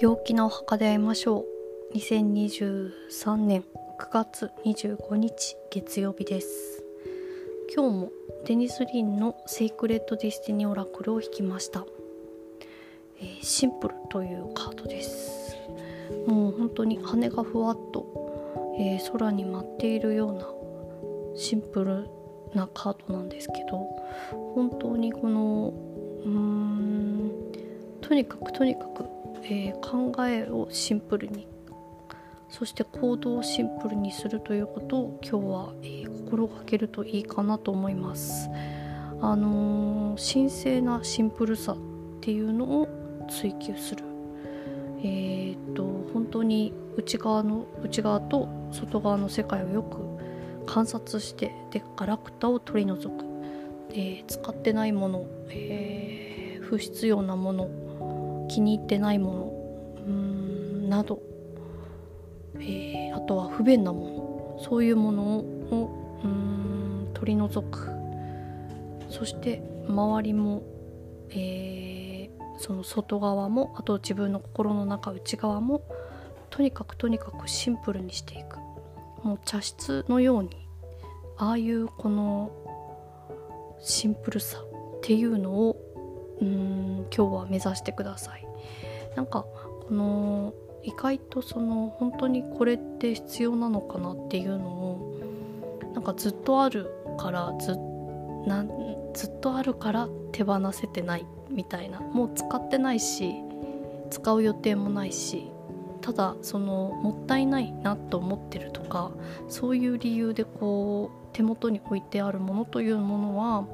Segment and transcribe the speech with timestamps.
[0.00, 1.44] 陽気なお墓で会いましょ
[1.92, 1.96] う。
[1.96, 3.64] 2023年
[3.98, 6.84] 9月25日月曜日です。
[7.74, 8.12] 今日も
[8.46, 11.84] デニス・リンの Sacred Destiny Oracle を引きました、
[13.20, 15.56] えー、シンプルというカードです。
[16.28, 20.48] もう本当に羽がふわっと、えー、空に舞っているような
[21.34, 22.08] シンプル
[22.54, 23.84] なカードなんですけど
[24.54, 25.74] 本当にこの
[26.24, 27.32] うーん
[28.00, 31.46] とにかくとにかくえー、考えをシンプルに。
[32.48, 38.48] そして行動をシンプルにするということを今日は、えー、心がけるといいかなと思います。
[39.20, 41.76] あのー、神聖なシンプルさっ
[42.20, 42.88] ていうのを
[43.28, 44.04] 追求する。
[45.00, 49.98] えー、っと本当に内側の内側と外側の世界をよく
[50.66, 53.24] 観察してでガラクタを取り除く、
[53.92, 57.68] え、使ってないもの、え、不必要なもの
[58.48, 59.52] 気に入ってないもの。
[60.06, 61.22] うんなど、
[62.56, 64.60] えー、あとは不便なもの。
[64.60, 67.90] そういうものをん取り除く。
[69.08, 70.62] そして周りも、
[71.30, 75.82] えー、その外側もあと自分の心の中内側も
[76.50, 78.58] とにかくとにかくシンプルにしていく。
[79.22, 80.50] もう茶室のように
[81.36, 82.50] ああいうこの
[83.80, 85.76] シンプルさっていうのを
[86.40, 88.46] うん今日は目指してください。
[89.16, 89.44] なんか
[89.88, 95.20] この意外とその本当にこれって必要なのかなっていうのを
[95.94, 97.76] なんかずっとあるからず
[99.14, 102.00] ずっとあるから手放せてないみたいな。
[102.00, 103.34] もう使ってないし
[104.10, 105.50] 使う予定もないし
[106.00, 109.10] ただそのもったいないなと思ってるとか
[109.48, 113.66] そういう理由でこう手元に置いてあるものというものは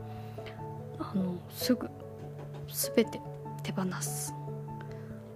[0.98, 1.89] あのすぐ
[2.75, 3.20] 全て
[3.62, 4.34] 手放す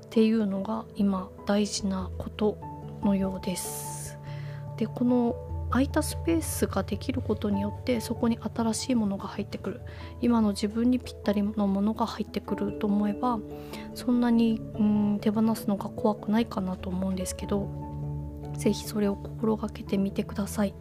[0.06, 2.58] っていうのが今大事なこと
[3.02, 4.18] のようです
[4.76, 5.36] でこの
[5.70, 9.80] 空いたスペースができることによってそこに新しいものが入ってくる
[10.20, 13.38] 今の自分にぴったりのものが入ってくると思えば
[13.94, 17.68] そんなにうん手放すのが怖くないかなと思うんですけど
[18.56, 20.74] 是非それを心がけてみてください。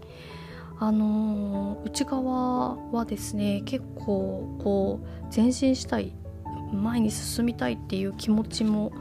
[0.79, 6.13] あのー、内側はですね結構こう前進したい
[6.73, 8.91] 前に進みたいっていう気持ちも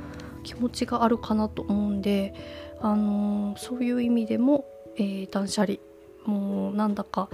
[0.42, 2.34] 気持ちがあるかなと思うんで、
[2.80, 4.64] あのー、そういう意味でも、
[4.96, 5.78] えー、断捨離。
[6.24, 7.28] もうなんだか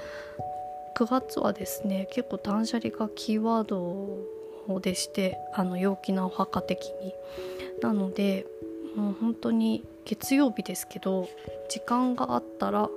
[0.96, 7.14] 9月はですね結構断捨離がキーワードでしてあの陽気なお墓的に。
[7.82, 8.46] なので
[8.94, 11.28] もう本当に月曜日ですけど
[11.68, 12.88] 時間があったら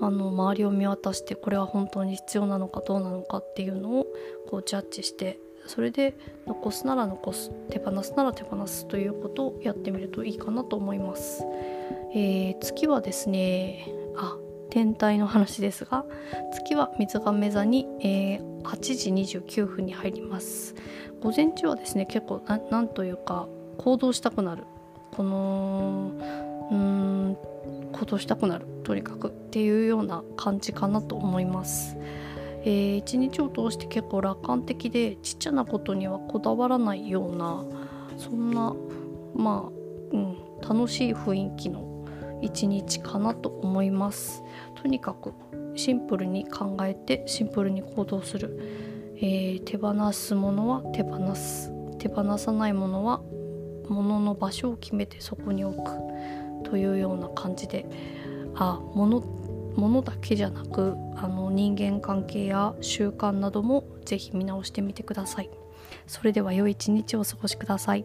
[0.00, 4.06] あの周りを見渡してこれは本当に必要なのかどうなのかっていうのを
[4.48, 11.44] こうジャッジしてそれで残すなら残す手放すなら手放すということをやってみるといいかなと思います、
[12.14, 13.86] えー、月はですね
[14.16, 14.36] あ
[14.70, 16.04] 天体の話ですが
[16.52, 18.78] 月は水亀座に、えー、8
[19.26, 20.74] 時29分に入ります。
[21.20, 23.48] 午前中はですね結構なんというか
[23.78, 24.64] 行動したくなる。
[25.12, 26.12] この
[26.70, 27.36] うん
[27.92, 28.66] 行動したくなる。
[28.84, 29.28] とにかく。
[29.28, 31.96] っていうような感じかなと思います。
[32.68, 37.64] えー、一日を通して結構楽観的でちっちゃなことにはこだわらないような
[38.18, 38.74] そんな
[39.34, 42.04] まあ、うん、楽しい雰囲気の
[42.42, 44.42] 一日かなと思います。
[44.74, 45.32] とにかく
[45.76, 48.60] シンプルに考えてシンプルに行動する、
[49.16, 51.72] えー、手放すものは手放す。
[51.98, 53.22] 手放さないものは
[53.88, 55.90] 物の場所を決めてそこに置く。
[56.64, 57.86] というような感じで。
[58.54, 59.22] あ物
[59.78, 65.50] ものだけじゃなくあの人間関係や習慣などもぜひ見直してみてください。
[66.06, 68.04] それでは良い一日をお過ごしください。